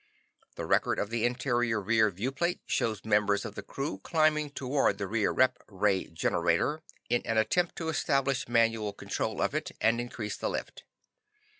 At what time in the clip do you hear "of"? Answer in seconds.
0.97-1.11, 3.45-3.53, 9.43-9.53